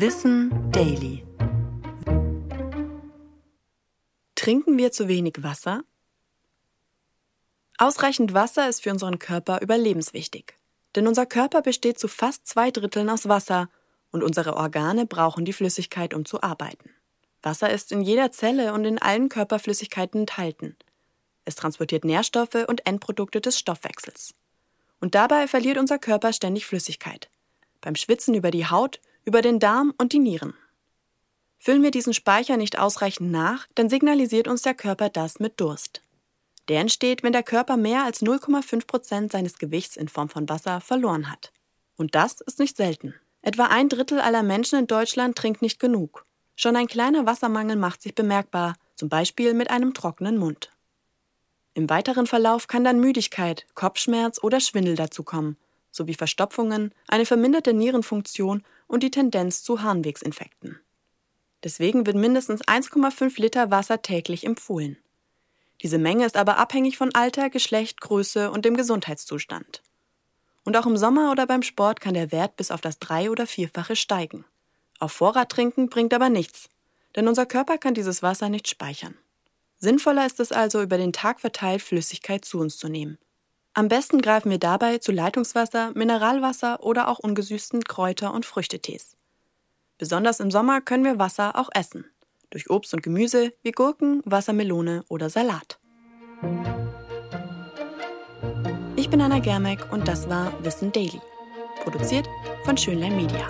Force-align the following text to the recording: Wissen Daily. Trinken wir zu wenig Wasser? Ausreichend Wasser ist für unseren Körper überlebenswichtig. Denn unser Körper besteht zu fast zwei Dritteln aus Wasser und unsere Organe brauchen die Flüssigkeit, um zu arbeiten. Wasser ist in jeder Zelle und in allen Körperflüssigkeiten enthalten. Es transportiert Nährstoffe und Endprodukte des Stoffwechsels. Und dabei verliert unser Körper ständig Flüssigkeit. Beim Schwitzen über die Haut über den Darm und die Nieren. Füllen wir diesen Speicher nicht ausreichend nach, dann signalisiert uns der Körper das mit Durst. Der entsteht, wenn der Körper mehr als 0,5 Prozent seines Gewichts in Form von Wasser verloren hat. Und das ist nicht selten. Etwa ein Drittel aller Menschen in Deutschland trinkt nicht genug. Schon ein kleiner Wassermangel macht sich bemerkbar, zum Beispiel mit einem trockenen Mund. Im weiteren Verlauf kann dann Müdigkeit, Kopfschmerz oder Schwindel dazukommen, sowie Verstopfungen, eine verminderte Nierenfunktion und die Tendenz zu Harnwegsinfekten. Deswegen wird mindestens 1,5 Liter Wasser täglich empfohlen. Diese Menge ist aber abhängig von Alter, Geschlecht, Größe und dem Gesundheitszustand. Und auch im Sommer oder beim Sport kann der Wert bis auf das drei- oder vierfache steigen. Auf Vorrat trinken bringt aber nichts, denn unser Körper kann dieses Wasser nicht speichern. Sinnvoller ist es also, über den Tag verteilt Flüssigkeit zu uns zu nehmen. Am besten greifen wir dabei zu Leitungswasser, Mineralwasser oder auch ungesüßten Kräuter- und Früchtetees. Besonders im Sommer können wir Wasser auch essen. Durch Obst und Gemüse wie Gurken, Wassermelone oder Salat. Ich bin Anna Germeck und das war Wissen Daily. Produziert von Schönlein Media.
Wissen 0.00 0.70
Daily. 0.70 1.24
Trinken 4.36 4.78
wir 4.78 4.92
zu 4.92 5.08
wenig 5.08 5.42
Wasser? 5.42 5.82
Ausreichend 7.78 8.32
Wasser 8.32 8.68
ist 8.68 8.84
für 8.84 8.92
unseren 8.92 9.18
Körper 9.18 9.60
überlebenswichtig. 9.60 10.56
Denn 10.94 11.08
unser 11.08 11.26
Körper 11.26 11.62
besteht 11.62 11.98
zu 11.98 12.06
fast 12.06 12.46
zwei 12.46 12.70
Dritteln 12.70 13.10
aus 13.10 13.28
Wasser 13.28 13.70
und 14.12 14.22
unsere 14.22 14.54
Organe 14.54 15.04
brauchen 15.04 15.44
die 15.44 15.52
Flüssigkeit, 15.52 16.14
um 16.14 16.24
zu 16.24 16.44
arbeiten. 16.44 16.90
Wasser 17.42 17.70
ist 17.70 17.90
in 17.90 18.00
jeder 18.00 18.30
Zelle 18.30 18.74
und 18.74 18.84
in 18.84 19.02
allen 19.02 19.28
Körperflüssigkeiten 19.28 20.20
enthalten. 20.20 20.76
Es 21.44 21.56
transportiert 21.56 22.04
Nährstoffe 22.04 22.68
und 22.68 22.86
Endprodukte 22.86 23.40
des 23.40 23.58
Stoffwechsels. 23.58 24.32
Und 25.00 25.16
dabei 25.16 25.48
verliert 25.48 25.76
unser 25.76 25.98
Körper 25.98 26.32
ständig 26.32 26.66
Flüssigkeit. 26.66 27.28
Beim 27.80 27.96
Schwitzen 27.96 28.34
über 28.34 28.52
die 28.52 28.66
Haut 28.66 29.00
über 29.28 29.42
den 29.42 29.60
Darm 29.60 29.92
und 29.98 30.14
die 30.14 30.20
Nieren. 30.20 30.54
Füllen 31.58 31.82
wir 31.82 31.90
diesen 31.90 32.14
Speicher 32.14 32.56
nicht 32.56 32.78
ausreichend 32.78 33.30
nach, 33.30 33.66
dann 33.74 33.90
signalisiert 33.90 34.48
uns 34.48 34.62
der 34.62 34.72
Körper 34.72 35.10
das 35.10 35.38
mit 35.38 35.60
Durst. 35.60 36.00
Der 36.68 36.80
entsteht, 36.80 37.22
wenn 37.22 37.34
der 37.34 37.42
Körper 37.42 37.76
mehr 37.76 38.04
als 38.04 38.22
0,5 38.22 38.86
Prozent 38.86 39.32
seines 39.32 39.58
Gewichts 39.58 39.98
in 39.98 40.08
Form 40.08 40.30
von 40.30 40.48
Wasser 40.48 40.80
verloren 40.80 41.30
hat. 41.30 41.52
Und 41.96 42.14
das 42.14 42.40
ist 42.40 42.58
nicht 42.58 42.78
selten. 42.78 43.14
Etwa 43.42 43.66
ein 43.66 43.90
Drittel 43.90 44.18
aller 44.18 44.42
Menschen 44.42 44.78
in 44.78 44.86
Deutschland 44.86 45.36
trinkt 45.36 45.60
nicht 45.60 45.78
genug. 45.78 46.24
Schon 46.56 46.74
ein 46.74 46.86
kleiner 46.86 47.26
Wassermangel 47.26 47.76
macht 47.76 48.00
sich 48.00 48.14
bemerkbar, 48.14 48.76
zum 48.96 49.10
Beispiel 49.10 49.52
mit 49.52 49.68
einem 49.68 49.92
trockenen 49.92 50.38
Mund. 50.38 50.70
Im 51.74 51.90
weiteren 51.90 52.26
Verlauf 52.26 52.66
kann 52.66 52.82
dann 52.82 52.98
Müdigkeit, 52.98 53.66
Kopfschmerz 53.74 54.42
oder 54.42 54.58
Schwindel 54.58 54.94
dazukommen, 54.94 55.58
sowie 55.90 56.14
Verstopfungen, 56.14 56.94
eine 57.08 57.26
verminderte 57.26 57.72
Nierenfunktion 57.72 58.64
und 58.86 59.02
die 59.02 59.10
Tendenz 59.10 59.62
zu 59.62 59.82
Harnwegsinfekten. 59.82 60.80
Deswegen 61.64 62.06
wird 62.06 62.16
mindestens 62.16 62.62
1,5 62.62 63.40
Liter 63.40 63.70
Wasser 63.70 64.02
täglich 64.02 64.44
empfohlen. 64.44 64.96
Diese 65.82 65.98
Menge 65.98 66.26
ist 66.26 66.36
aber 66.36 66.56
abhängig 66.56 66.96
von 66.96 67.14
Alter, 67.14 67.50
Geschlecht, 67.50 68.00
Größe 68.00 68.50
und 68.50 68.64
dem 68.64 68.76
Gesundheitszustand. 68.76 69.82
Und 70.64 70.76
auch 70.76 70.86
im 70.86 70.96
Sommer 70.96 71.30
oder 71.30 71.46
beim 71.46 71.62
Sport 71.62 72.00
kann 72.00 72.14
der 72.14 72.32
Wert 72.32 72.56
bis 72.56 72.70
auf 72.70 72.80
das 72.80 72.98
drei- 72.98 73.30
oder 73.30 73.46
vierfache 73.46 73.96
steigen. 73.96 74.44
Auf 74.98 75.12
Vorrat 75.12 75.50
trinken 75.50 75.88
bringt 75.88 76.12
aber 76.12 76.28
nichts, 76.28 76.68
denn 77.16 77.28
unser 77.28 77.46
Körper 77.46 77.78
kann 77.78 77.94
dieses 77.94 78.22
Wasser 78.22 78.48
nicht 78.48 78.68
speichern. 78.68 79.16
Sinnvoller 79.78 80.26
ist 80.26 80.40
es 80.40 80.50
also, 80.50 80.82
über 80.82 80.98
den 80.98 81.12
Tag 81.12 81.40
verteilt 81.40 81.82
Flüssigkeit 81.82 82.44
zu 82.44 82.58
uns 82.58 82.76
zu 82.76 82.88
nehmen. 82.88 83.18
Am 83.78 83.86
besten 83.86 84.20
greifen 84.20 84.50
wir 84.50 84.58
dabei 84.58 84.98
zu 84.98 85.12
Leitungswasser, 85.12 85.92
Mineralwasser 85.94 86.82
oder 86.82 87.06
auch 87.06 87.20
ungesüßten 87.20 87.84
Kräuter- 87.84 88.34
und 88.34 88.44
Früchtetees. 88.44 89.16
Besonders 89.98 90.40
im 90.40 90.50
Sommer 90.50 90.80
können 90.80 91.04
wir 91.04 91.20
Wasser 91.20 91.54
auch 91.54 91.68
essen. 91.72 92.04
Durch 92.50 92.70
Obst 92.70 92.92
und 92.92 93.04
Gemüse 93.04 93.52
wie 93.62 93.70
Gurken, 93.70 94.20
Wassermelone 94.24 95.04
oder 95.06 95.30
Salat. 95.30 95.78
Ich 98.96 99.08
bin 99.10 99.20
Anna 99.20 99.38
Germeck 99.38 99.92
und 99.92 100.08
das 100.08 100.28
war 100.28 100.52
Wissen 100.64 100.90
Daily. 100.90 101.20
Produziert 101.84 102.28
von 102.64 102.76
Schönlein 102.76 103.14
Media. 103.14 103.48